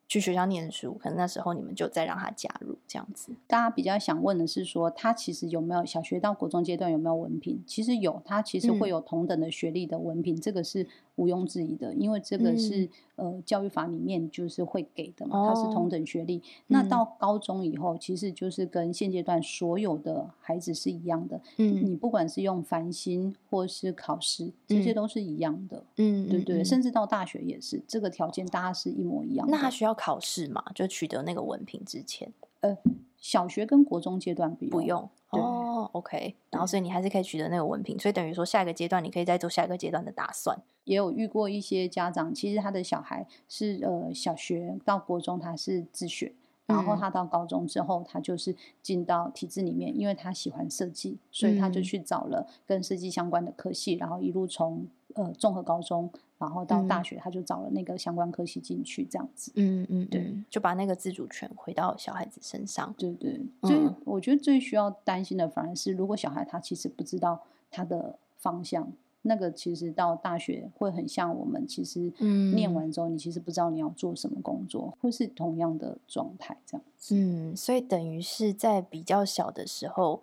[0.09, 3.31] 去学校念书，可能那时候你们就再让他加入这样子。
[3.47, 7.63] 大家比较想问的是说，他其实有没有小学到国中阶段有没有文凭？
[7.67, 10.87] 其实有，他其实会有同等的学历的文凭，嗯、这个是
[11.19, 16.39] 毋庸置疑的，因为这个是、嗯、呃教育法里面就是会给的嘛，它是同等学历。
[16.39, 21.39] 哦、那到高中以后，其实就是跟现阶段所有的孩子是一样的。
[21.59, 25.85] 嗯，你不管是用繁星或是考试，这些都是一样的。
[25.99, 29.53] 嗯，对对，嗯、甚至到大学也是，这个条件大家是一模一样的。
[29.53, 29.95] 那他需要。
[29.99, 32.79] 考试嘛，就取得那个文凭之前，呃，
[33.17, 36.35] 小学跟国中阶段不用，不用哦，OK。
[36.51, 40.59] 然后所以你还是可以取得那个文凭，所以等于说下一个阶段你可以再做下一个阶段的打算。
[40.85, 46.33] 也有遇过一些家长，其实他的小孩是呃小学到国中他是自学，
[46.67, 56.11] 然后他到高中之后他就是进到体制里面，因为他喜欢设计，所以他就去找了跟设计相关的科系，然后一路从呃综合高中。
[56.39, 59.51] 然后到大学，他就找了那个相关科系进去，这样子。
[59.57, 62.95] 嗯嗯，对，就把那个自主权回到小孩子身上。
[62.97, 72.13] 对对，所以我觉得最需要担心的，反而是如果小孩他其实不知道他的方向，那个其实到大学会很像我们，其实
[72.55, 77.17] 念完之后，你其实不知道你要做什么工作，或是同样的状态这样子。
[77.17, 80.23] 嗯，所以等于是在比较小的时候，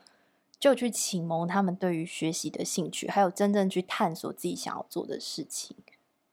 [0.58, 5.76] 就去启蒙他们对于学习的兴趣，还有真正去探索自己想要做的事情。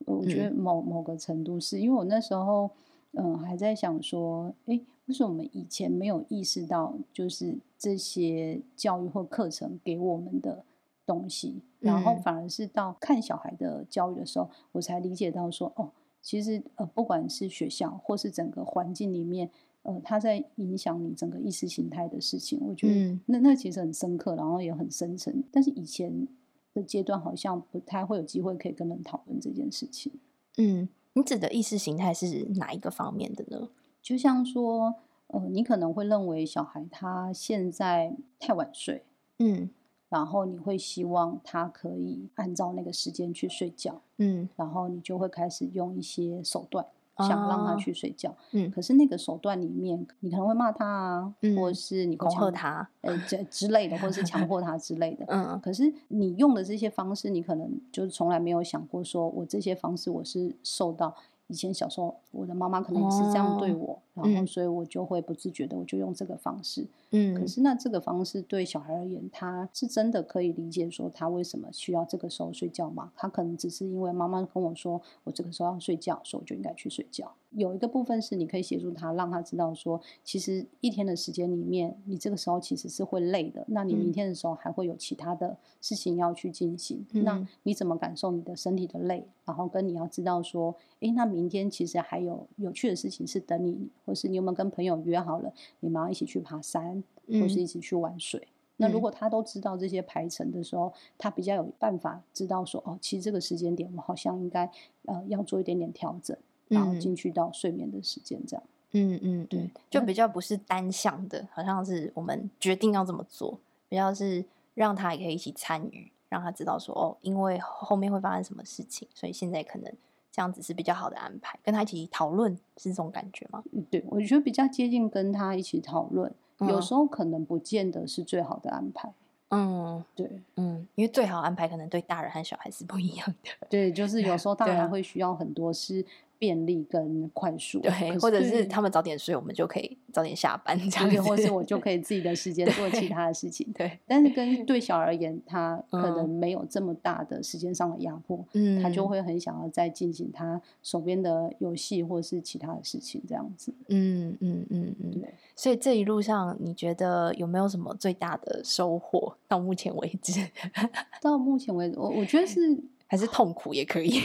[0.07, 2.71] 我觉得某某个程度是因为我那时候，
[3.13, 10.65] 嗯，还在想说，哎，为什么我们以前没有意识到，就是这些教育或课程给我们的
[11.05, 19.51] 东西，然后反而是到看小孩的教育的时候，我才理解到说，哦，其实呃，不管是学校或是整个环境里面，
[19.83, 26.27] 呃，它在影响你整个意识形态的事情，我觉得那那其实很深刻，然后也很深沉，但是以前。
[26.75, 30.13] 的阶段好像不太会有机会可以跟人讨论这件事情。
[30.59, 33.69] 嗯，你指的意识形态是哪一个方面的呢？
[34.01, 34.95] 就像说，
[35.29, 39.05] 呃，你可能会认为小孩他现在太晚睡，
[39.39, 39.71] 嗯，
[40.09, 46.87] 然后你会希望他可以按照那个时间去睡觉，嗯，然后你就会开始用一些手段。
[47.19, 61.15] 想让他去睡觉，嗯，可是那个手段里面，你可能会骂他啊，嗯、或者是你恐吓他，呃，这之类的，或者是强迫他之类的， 嗯，可是你用的这些方式，你可能就是从来没有想过，说我这些方式我是受到。
[61.49, 66.87] 以前小时候，我的妈妈可能也是这样对我，哦、然后所以我就会不自觉的，我就用这个方式。
[67.11, 73.13] 嗯，可是那这个方式对小孩而言，他是真的可以理解说他为什么需要这个时候睡觉吗？
[73.17, 77.33] 他可能只是因为妈妈跟我说，我这个时候要睡觉，所以我就应该去睡觉。
[77.51, 83.63] 有一个部分是你可以协助他，让他知道说，其实一天的时间里面，你这个时候其实是会累的。
[83.69, 87.05] 那你明天的时候还会有其他的事情要去进行。
[87.13, 89.27] 嗯、那你怎么感受你的身体的累？
[89.45, 98.41] 然后跟你要知道说，诶，那明天其实还有有趣的事情是等你，或是你有没有跟朋友约好了，你们要一起去爬山，或是一起去玩水？
[98.41, 104.71] 嗯、那如果他都知道这些排程的时候，他比较有办法知道说，哦，其实这个时间点我好像应该
[105.07, 106.37] 呃要做一点点调整。
[106.69, 113.59] 然后进去到睡眠的时间，这样，嗯嗯，对，就比较不是单向的，好像是我们决定要这么做，
[113.91, 119.93] 比较是让他也可以一起参与，让他知道说，哦，因为后面会发生什么事情，所以现在可能
[120.33, 123.63] 这样子是比较好的安排，跟他一起讨论是这种感觉吗？
[123.91, 129.13] 对，我觉得比较接近跟他一起讨论，嗯、有时候可能不见得是最好的安排。
[129.51, 133.67] 嗯，对，嗯，因为最好安排可能对大人和小孩是不一样的。
[133.69, 136.05] 对，就是有时候 大人会需要很多是。
[136.39, 143.67] 便利跟快速，对，或者是他们早点睡，我们就可以早点下班，这样，或者是我就可以自己的时间做其他的事情。
[143.75, 153.73] 对，对，但是跟 对小而言，他可能没有这么大的时间上的压迫，嗯，他就会很想要再进行他手边的游戏或者是其他的事情，这样子。
[153.89, 155.35] 嗯嗯嗯嗯，对。
[155.57, 159.35] 所以这一路上，你觉得有没有什么最大的收获？
[159.49, 160.41] 到目前为止，
[161.21, 162.79] 到目前为止，我我觉得是。
[163.13, 164.19] 还是痛苦也可以，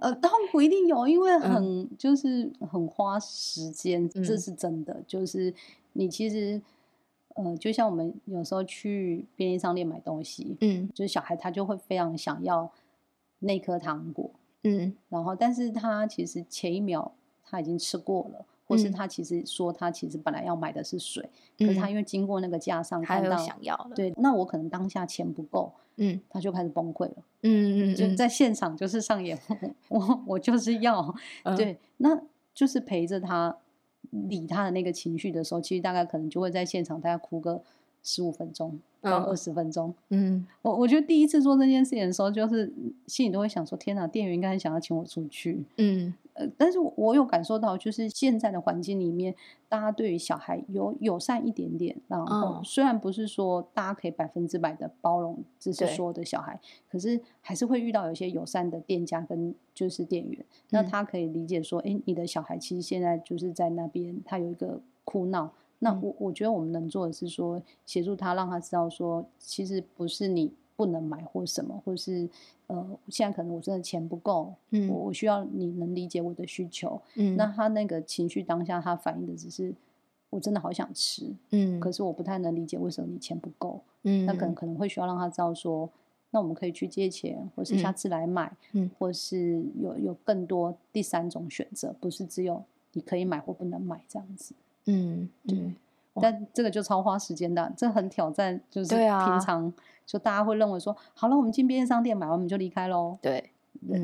[0.00, 4.94] 呃，痛苦一定有，因为很、嗯、就是很花时间，这是真的。
[4.94, 5.52] 嗯、就是
[5.92, 6.58] 你其实，
[7.34, 12.72] 呃，就像我们有时候去便利商店买东西，嗯，就是小孩他就会非常想要
[13.40, 14.30] 那颗糖果，
[14.62, 17.12] 嗯，然后但是他其实前一秒
[17.44, 18.46] 他已经吃过了。
[18.68, 21.28] 或是他其实说他其实本来要买的是水，
[21.58, 29.38] 嗯、可是他因为经过那个架上看到想要了，对，那我可能当下钱不够，嗯，他就开始崩溃了，嗯嗯，就在现场就是上演，
[29.88, 32.20] 我我就是要， 嗯、对，那
[32.54, 33.56] 就是陪着他
[34.10, 37.62] 理他的那个情绪的时候，其实大概可能就会在现场大概哭个
[38.02, 42.70] 十五分钟到二十分钟，嗯，我我觉得第一次做这件事情的时候，就是
[43.06, 46.12] 心里都会想说，天哪，店员应该很想要请我出去，嗯。
[46.56, 49.34] 但是我有感受到，就是现在的环境里面，
[49.68, 51.96] 大家对于小孩有友善一点点。
[52.06, 56.58] 然后虽然不是说大家可以百分之百的包容，只是所有的小孩，
[56.90, 65.52] 可是还是会遇到有些友善的店家跟就是店员，那他可以理解说，哎，你的小孩其实现在就是在那边，他有一个哭闹。
[65.80, 70.52] 那我我觉得我们能做的是说，协助他，让他知道说，其实不是你。
[70.78, 72.28] 不能买或什么，或是
[72.68, 79.74] 呃，现在可能我真的钱不够，嗯，我我需要你能理解我的需求，嗯，那他那个情绪当下他反映的只是
[80.30, 85.90] 我真的好想吃，嗯，可是我不太能理解为什么你钱不够，嗯，那可能可能会需要让他知道说，
[86.30, 92.62] 那我们可以去借钱，或是下次来买，嗯，或是有有更多第三种选择，不是只有
[92.92, 94.54] 你可以买或不能买这样子，
[94.86, 95.74] 嗯，对。
[96.20, 98.60] 但这个就超花时间的，这很挑战。
[98.70, 99.72] 就是平常
[100.06, 103.18] 就大家会认为说，好了，我们进便利商店买完我们就离开喽。
[103.20, 103.50] 对，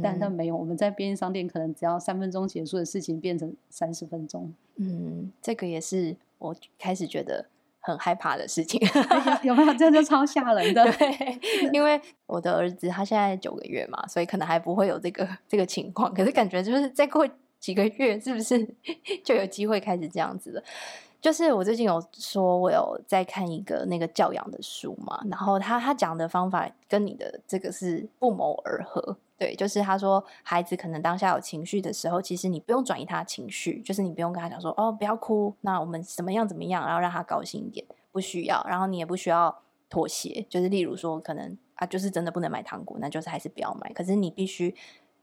[0.03, 4.53] 但但没有，我们在便利商店可能只要三分钟结束的事情变成三十分钟。
[4.77, 7.47] 嗯，这个也是我开始觉得
[7.81, 8.81] 很害怕的事情。
[9.43, 9.75] 有没有？
[9.75, 10.85] 这就超吓人的。
[10.93, 11.41] 对，
[11.73, 16.13] 因为我的儿子他现在九个月嘛，所以可能还不会有这个这个情况。
[16.13, 17.27] 可是感觉就是再过
[17.59, 18.63] 几个月，是不是
[19.25, 20.63] 就有机会开始这样子了？
[21.25, 29.17] 就是我最近有说，我有在看一个那个教养的书嘛，然后他他讲的方法跟你的这个是不谋而合。
[29.39, 44.75] 对，就是他说孩子可能当下有情绪的时候，其实你不用转移他情绪，就是你不用跟他讲说哦，不要哭，那我们怎么样怎么样，然后让他高兴一点，不需要，然后你也不需要妥协，就是例如说可能啊，就是真的不能买糖果，那就是还是不要买，可是你必须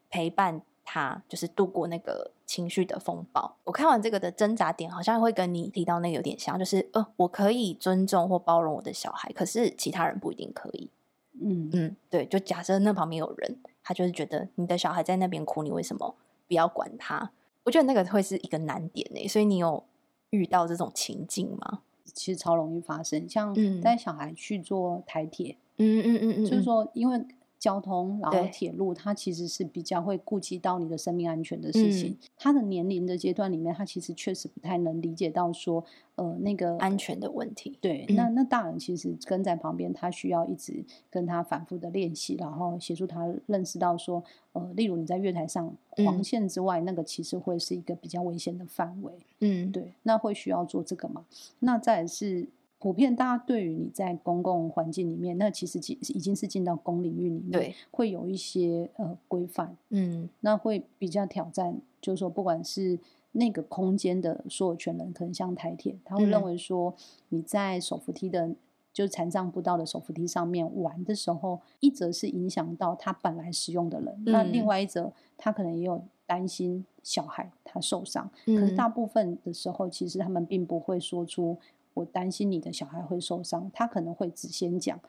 [0.09, 0.63] 陪伴。
[0.83, 3.57] 他就是度过那个情绪的风暴。
[3.63, 10.89] 我看完这个的挣扎点，好像会跟你提到那个有点像，就是呃，我可以尊重或包容我的小孩，可是其他人不一定可以。
[11.41, 16.15] 嗯嗯，对，就假设那旁边有人，他就是觉得你的小孩在那边哭，你为什么
[16.47, 17.31] 不要管他？
[17.63, 19.27] 我觉得那个会是一个难点呢。
[19.27, 19.83] 所以你有
[20.31, 21.81] 遇到这种情境吗？
[22.05, 27.25] 其实超容易发生，像带小孩去做台铁，嗯嗯嗯嗯，就是说因为。
[27.61, 32.09] 交通，然后铁路，它其实是比较会顾及到你的生命安全的事情。
[32.09, 37.77] 嗯、他的年龄的阶段里面，他其实确实不太能理解到说，呃，那个安全的问题。
[37.79, 45.71] 对，嗯、那那大人其实跟在旁边，他需要一直跟他反复的练习，然后协助他认识到说，呃，例如你在月台上
[46.03, 49.13] 黄线之外，嗯、那个其实会是一个比较危险的范围。
[49.41, 51.23] 嗯，对，那会需要做这个吗？
[51.59, 52.49] 那再是。
[52.81, 62.97] 普遍大家对于你在公共环境里面，那其实已经是进到公领域里面，对，会有一些呃规范，嗯，那会比较挑战，就是说不管是
[63.33, 66.95] 那个空间的所有权人，可能像台铁，他会认为说
[67.29, 68.49] 你在手扶梯的，
[68.91, 81.59] 就是残障步道的手扶梯上面玩的时候，一则是影响到他本来使用的人，嗯、那另外一则他可能也有担心小孩他受伤，嗯、可是大部分的时候，其实他们并不会说出。
[81.93, 84.99] 我担心你的小孩会受伤，他可能会只先讲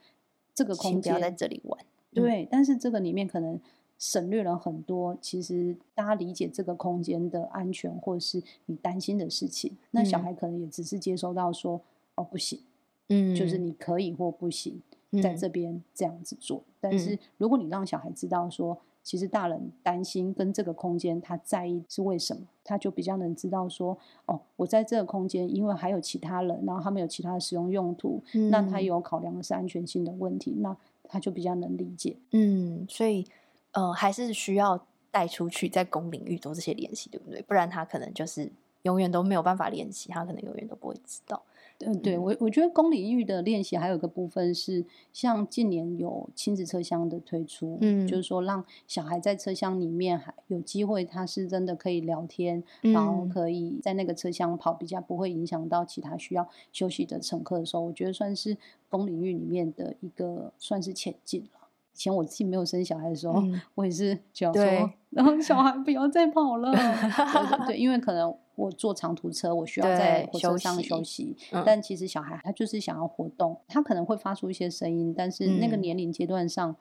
[0.54, 1.78] 这个空间不要在这里玩，
[2.12, 2.44] 对。
[2.44, 3.60] 嗯、但是这个里面可能
[3.98, 9.76] 省略了很多，其实大家理解这个空间的安全，或是你担心的事情。
[9.92, 11.82] 那小孩可能也只是接收到说，嗯、
[12.16, 12.60] 哦不行，
[13.08, 14.82] 嗯，就是你可以或不行，
[15.22, 16.58] 在这边这样子做。
[16.58, 30.76] 嗯、但是如果你让小孩知道说，其实大人担心跟这个空间他在意是为什么，他就比较能知道说，哦，我在这个空间，因为还有其他人，然后他们有其他的使用用途，嗯、那他有考量的是安全性的问题，那
[31.08, 32.16] 他就比较能理解。
[32.30, 33.26] 嗯，所以
[33.72, 37.42] 呃，还是需要带出去在公领域做这些练习，对不对？
[37.42, 38.50] 不然他可能就是
[38.82, 41.42] 永远都没有办法练习，他可能永远都不会知道。
[41.84, 58.56] 嗯，对我我觉得公领域的练习还有一个部分是，像近年有亲子车厢的推出，嗯，就是说让小孩在车厢里面还有机会，他是真的可以聊天，嗯，然后可以在那个车厢跑，比较不会影响到其他需要休息的乘客的时候，我觉得算是
[58.88, 61.68] 公领域里面的一个算是前进了。
[61.94, 64.90] 以前我自己没有生小孩的时候，嗯、我也是这样说，对。
[65.10, 68.34] 然后小孩不要再跑了， 对，对，对，因为可能。
[68.62, 71.36] 我坐长途车，我需要在火车上休息。
[71.50, 76.74] 嗯、但其实小孩他就是想要活动，他可能会发出一些声音，但是那个年龄阶段上，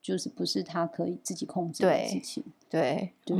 [0.00, 2.42] 就是不是他可以自己控制的事情。
[2.68, 3.36] 对对，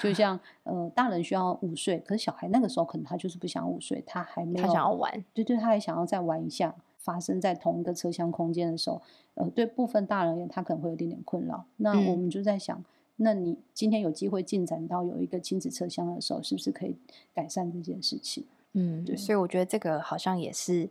[0.00, 6.74] 就像呃，大人需要午睡，可是小孩那个时候可能他就是不想午睡，他还没有他想要玩，对对，他还想要再玩一下。
[6.98, 9.00] 发生在同一个车厢空间的时候，
[9.34, 11.64] 呃，对部分大人而言，他可能会有点点困扰。
[11.76, 12.76] 那我们就在想。
[12.76, 12.84] 嗯
[13.16, 16.94] 那你今天有机会进展到有一个亲子车厢的时候，是不是可以
[17.34, 18.44] 改善这件事情？
[18.72, 20.88] 嗯，对，所以我觉得这个好像也是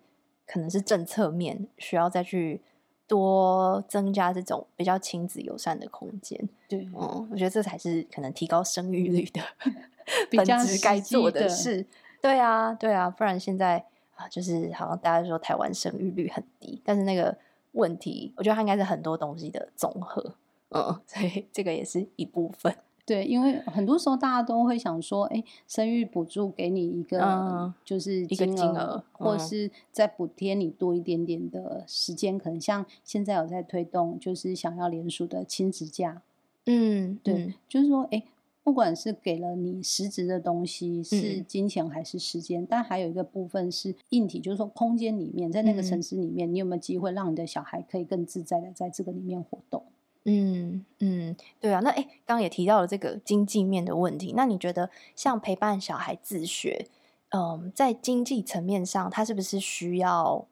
[0.48, 2.62] 可能是政策面需要再去
[3.08, 6.50] 多增加这种比较亲子友善的空间。
[6.68, 9.42] 对，嗯，我觉得这才是可能提高生育率的
[10.36, 11.86] 本质该做的事。
[12.22, 17.38] 对啊，对啊，不然现在啊，就是好像大家说台湾生育率很低，但是那个
[17.74, 20.34] 问题，我觉得它应该是很多东西的综合。
[20.76, 22.76] 嗯，所以这个也是一部分。
[23.06, 36.24] 对，因为很多时候大家都会想说，哎，生育补助给你一个，嗯、就是金额，一个金额，或是再补贴你多一点点的时间，嗯、可能像现在有在推动，就是想要连署的亲子假。
[36.66, 38.24] 嗯，对，嗯、就是说，哎，
[38.64, 49.84] 不管是给了你实质的东西，是金钱还是时间，嗯、但还有一个部分是硬体，就是说空间里面，在那个城市里面，嗯、你有没有机会让你的小孩可以更自在的在这个里面活动？
[50.28, 54.34] 嗯嗯，对啊，那诶，刚刚也提到了这个经济面的问题。
[54.36, 56.88] 那你觉得像陪伴小孩自学，
[57.30, 60.48] 嗯，在经济层面上，他是不是需要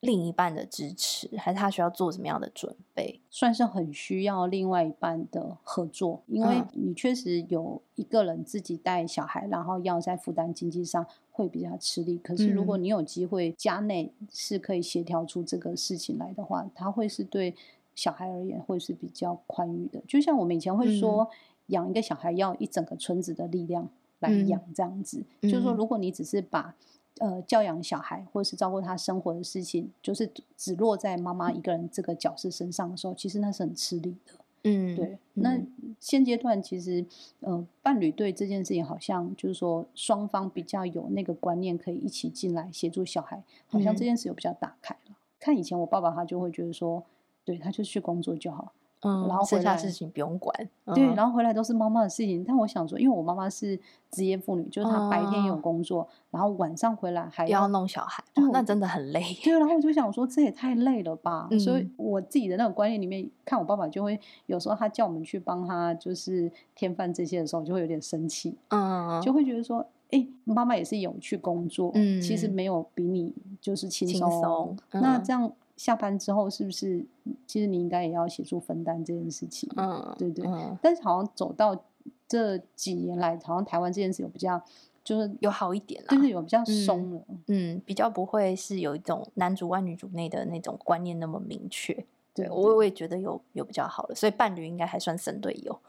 [0.00, 3.18] 另一半的支持，还是他需要做什么样的准备？
[3.30, 12.18] 算是很需要另外一半的合作，因为你确实有一个人自己带小孩，然后要在负担经济上会比较吃力。
[12.18, 17.54] 可是如果你有机会家内是可以协调出这个事情来的话，他会是对。
[17.96, 21.28] 小孩而言会是比较宽裕的，就像我们以前会说，
[21.68, 23.88] 养一个小孩要一整个村子的力量
[24.18, 25.24] 来养这样子。
[25.40, 26.74] 嗯、就是说，如果你只是把
[27.20, 34.32] 呃教养小孩或是照顾他生活的事情，就是只落在妈妈一个人这个角色身上的时候，其实那是很吃力的。
[34.64, 35.16] 嗯，对。
[35.32, 35.58] 那
[35.98, 37.02] 现阶段其实
[37.40, 45.12] 呃伴侣对这件事情好像就是说双方比较有那个观念，可以一起进来协助小孩，好像这件事有比较打开了。
[45.12, 47.02] 嗯、看以前我爸爸他就会觉得说。
[47.46, 48.72] 对，他就去工作就好，
[49.02, 50.52] 嗯，然后剩下事情不用管，
[50.86, 52.42] 嗯、对，然后回来都是妈妈的事情。
[52.44, 53.78] 但我想说，因为我妈妈是
[54.10, 59.22] 职业妇女，就是她白天有工作，嗯、然后晚上回来还要，弄小孩，那真的很累。
[59.44, 61.46] 对，然后我就想说，这也太累了吧。
[61.52, 75.52] 嗯、所以我自己的那种观念里面，看我爸爸就会有时候他叫我们去帮他就是添饭这些的时候，就会有点生气，嗯，就会觉得说，哎，妈妈也是有去工作，嗯，其实没有比你就是轻松，那这样。
[75.76, 77.04] 下班之后是不是，
[77.46, 79.70] 其实你应该也要协助分担这件事情？
[79.76, 80.46] 嗯，对对。
[80.46, 81.84] 嗯、但是好像走到
[82.26, 84.60] 这几年来，好像台湾这件事有比较，
[85.04, 87.42] 就是有好一点了，就是有比较松了嗯。
[87.48, 92.04] 嗯，比较不会是有一种男主外女主内的那种观念那么明确。
[92.36, 95.80] 对，我我也觉得有有比较好了，所以伴侣应该还算神队友，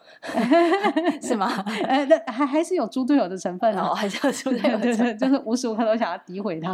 [1.22, 1.62] 是吗？
[1.86, 6.74] 呃，那还还是有猪队友的成分哦，还是有猪队友的成分，就是无时无刻都想要诋毁他。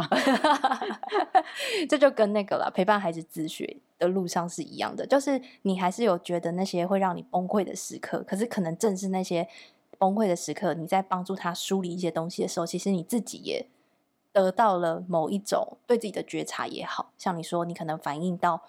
[1.90, 9.48] 这就跟那个了，陪伴孩子自学的路上是一样的，就是你还是有觉得那些会让你崩溃的时刻，可是可能正是那些
[9.98, 13.66] 崩溃的时刻，你在帮助他梳理一些东西的时候，其实你自己也
[14.32, 18.62] 得到了某一种对自己的觉察也好，像你说，你可能反映到。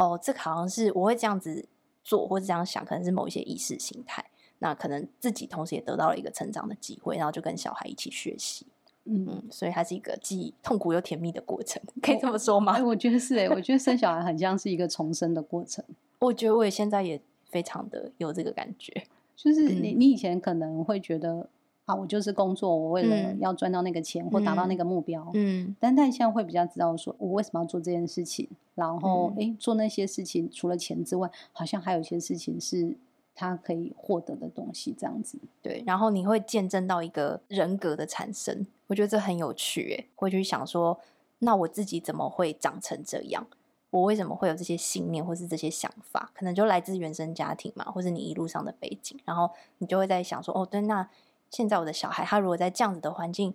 [0.00, 1.68] 哦，这个好像是我会这样子
[2.02, 4.24] 做，或者这样想，可能是某一些意识形态。
[4.60, 8.66] 那可能自己同时也得到了一个成长的机会，然后就跟小孩一起学习。
[9.04, 12.72] 嗯，嗯，所以它是一个既痛苦又甜蜜的过程，可以这么说吗？
[12.72, 15.84] 哎，我觉得是哎，我觉得生小孩很像是一个重生的过程。
[16.20, 17.20] 我觉得我也现在也
[17.50, 19.04] 非常的有这个感觉，
[19.36, 21.46] 就是你你以前可能会觉得。
[21.90, 25.28] 啊，我就是工作，我为了要赚到那个钱、嗯、或达到那个目标。
[25.34, 32.96] 嗯，但但现在会比较知道说，我为什么要做这件事情，然后哎、嗯，做那些事情除了钱之外，好像还有一些事情是
[33.34, 35.38] 他可以获得的东西，这样子。
[35.60, 40.98] 对，然后你会见证到一个人格的产生，我觉得这很有趣，哎，会去想说，
[41.40, 43.46] 那我自己怎么会长成这样？
[43.90, 46.30] 我为什么会有这些信念或是这些想法？
[46.32, 51.08] 可能就来自原生家庭嘛，或是你一路上的背景，然后你就会在想说，哦，对，那
[51.50, 53.54] 现在我的小孩他如果在这样子的环境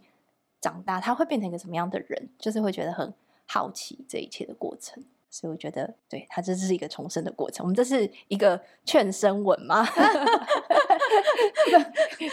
[0.62, 2.30] 长大，他会变成一个什么样的人？
[2.38, 3.14] 就是会觉得很
[3.48, 5.04] 好奇这一切的过程。
[5.30, 7.66] 所以我觉得，对，他这是一个重生的过程。
[7.66, 9.86] 我们这是一个劝生文吗？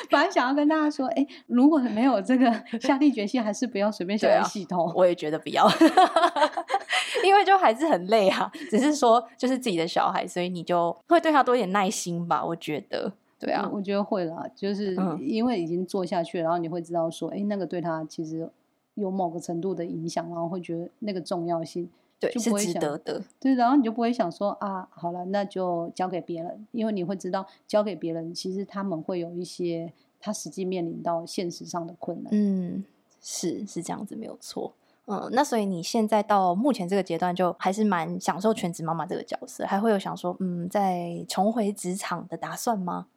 [0.09, 2.49] 本来想要跟大家说，哎，如果没有这个
[2.81, 4.93] 下定决心，还是不要随便小孩洗头。
[4.95, 5.69] 我也觉得不要，
[7.25, 8.49] 因为就还是很累啊。
[8.71, 12.45] 只是说，就是自己的小孩，所以你就会对他多一点耐心吧。
[12.45, 18.49] 我觉得，对啊，我觉得会啦，就是因为已经做下去，然后你会知道说，哎，那个对他其实
[18.95, 21.91] 有某个程度的影响，然后会觉得那个重要性。
[22.21, 23.21] 对，是值得的。
[23.41, 32.29] 对，然后你就不会想说啊，好了，那就交给别人，因为你会知道，交给别人，其实他们会有一些他实际面临到现实上的困难。
[32.31, 32.85] 嗯，
[33.21, 34.73] 是是这样子，没有错。
[35.07, 43.09] 嗯，那所以你现在到目前这个阶段，就还是蛮享受全职妈妈这个角色，还会有想说，嗯，再重回职场的打算吗？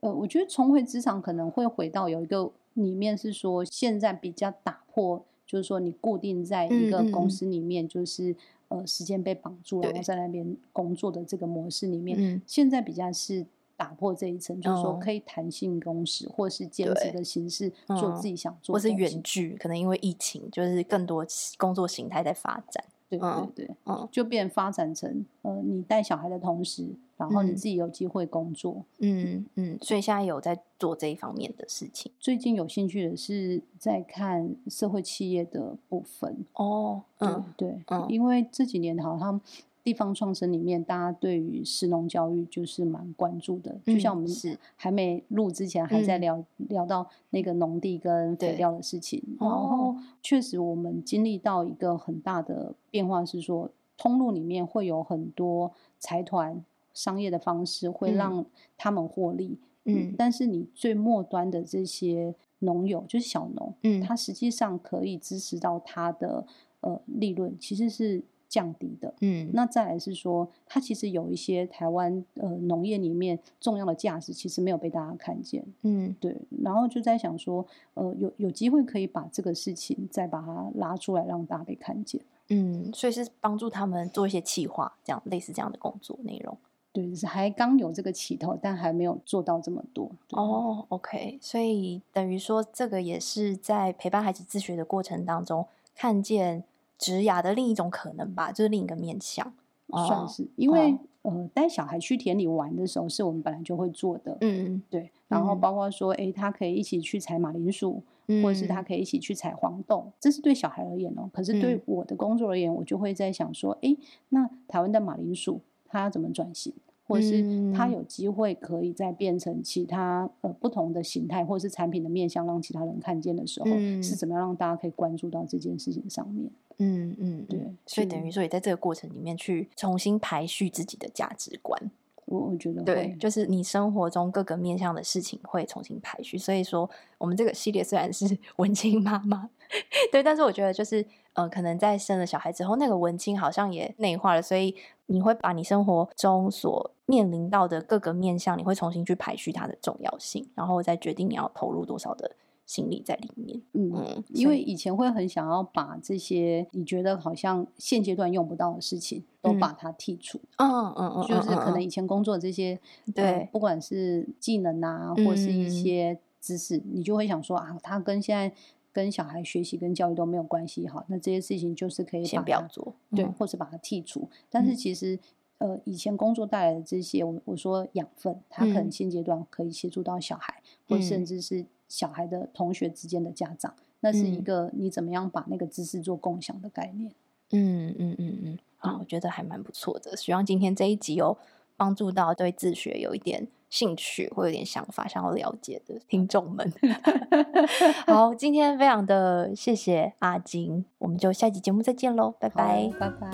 [0.00, 5.24] 呃，我觉得重回职场可能会回到有一个里面是说，现在比较打破。
[5.46, 8.32] 就是说，你固定在一个公司里面，就是、
[8.68, 21.26] 嗯、呃，时间被绑住，然后在那边工作的这个模式里面，嗯、现在比较是打破这一层，嗯、就是说可以弹性工时，或是兼职的形式做自己想做的，或是远距，可能因为疫情，就是更多
[21.56, 22.84] 工作形态在发展。
[23.08, 32.10] 对对对，嗯，就变发展成呃，你带小孩的同时，然后你自己有机会工作，嗯嗯，所以现在有在做这一方面的事情。
[32.18, 39.38] 最近有兴趣的是在看社会企业的部分哦，嗯对，对嗯，因为这几年好像。
[39.84, 43.74] 地方创生里面，大家对于市农教育就是蛮关注的。
[43.86, 49.22] 就像我们是还没录之前，还在聊、嗯、聊到那个农地跟肥料的事情。
[49.40, 56.62] 然后，确实我们经历到一个很大的变化，是说通路里面会有很多财团
[56.98, 58.44] 商业的方式，会让
[58.76, 59.58] 他们获利。
[59.84, 66.44] 嗯，但是你最末端的这些农友，就是小农，嗯，他实际上可以支持到他的
[66.80, 68.22] 呃利润，其实是。
[68.50, 76.34] 降低的，嗯，那再来是说，他其实有一些台湾呃农业里面重要的价值，其实没有被大家看见，嗯，对，
[76.64, 86.56] 然后就在想说，呃，有有机会可以把这个事情再把它拉出来，让大家被看见，嗯，所以是帮助他们做一些企划，这样类似这样的工作内容，
[86.92, 96.64] 对，是还刚有这个起头，但还没有做到这么多，哦，OK，所以等于说这个也是在陪伴孩子自学的过程当中看见。
[97.00, 99.52] 职涯的另一种可能吧，就是另一个面向，
[99.88, 100.44] 算是。
[100.56, 100.90] 因为、
[101.22, 104.36] 哦、呃，带小孩去田里玩的时候，是我们本来就会做的。
[104.40, 105.08] 嗯对。
[105.28, 111.30] 然后包括说，哎、欸，他可以一起去采马铃薯，嗯、或者是他可以一起去采黄豆，这是对小孩而言哦。
[111.32, 113.98] 可是对我的工作而言，我就会在想说，哎、欸，
[114.30, 116.72] 那台湾的马铃薯，它要怎么转型？
[117.06, 126.50] 或是他有机会可以再变成其他呃不同的形态，或是产品的面向，让其他人看见的时候，嗯、是怎么样让大家可以关注到这件事情上面？
[126.76, 127.60] 嗯嗯，对。
[127.86, 131.90] 所以等于说，也在这个过程里面去重新排序自己的价值观。
[132.26, 136.36] 我我觉得对，就是你生活中各个面向的事情会重新排序。
[136.36, 139.48] 所以说，我们这个系列虽然是 文青妈妈，
[140.12, 144.74] 对，但是我觉得就是呃，可能在生了小孩之后，那个文青好像也内化了，所以
[145.10, 152.30] 你会把你生活中所面临到的各个面向，你会重新去排序它的重要性，然后再决定你要投入多少的
[152.66, 153.60] 心力在里面。
[153.72, 160.38] 嗯，嗯，因为以前会很想要把这些你觉得好像现阶段用不到的事情都把它剔除。
[160.58, 162.78] 嗯嗯嗯，就是可能以前工作的这些，
[163.14, 168.54] 对、呃，不管是技能啊，或是一些知识，嗯、你就会想说啊，它跟现在
[168.98, 170.88] 跟小孩学习跟教育都没有关系。
[170.88, 174.28] 哈，那这些事情就是可以先不要做，对，或者把它剔除。
[174.50, 175.18] 但是其实。
[175.60, 187.10] 呃，以前工作带来的这些，我我说养分，他可能现阶段可以协助到小孩，嗯、或甚至是小孩的同学之间的家长，嗯、那是一个你怎么样把那个知识做共享的概念。
[187.50, 190.16] 嗯嗯嗯嗯，啊，我觉得还蛮不错的。
[190.16, 191.36] 希望今天这一集有
[191.76, 196.72] 帮助到对自学有一点兴趣或有点想法想要了解的听众们。
[198.06, 203.28] 好，今天非常的谢谢阿金，我们就下期节目再见喽，拜拜，拜拜。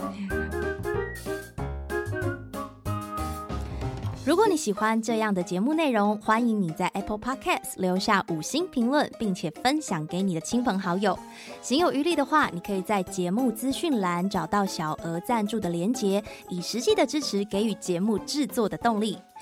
[4.26, 11.16] 如果你喜欢这样的节目内容，欢迎你在 Apple Podcast 留下五星评论，并且分享给你的亲朋好友。
[11.61, 19.18] 行有余力的话，你可以在节目资讯栏找到小额赞助的连结，以实际的支持给予节目制作的动力。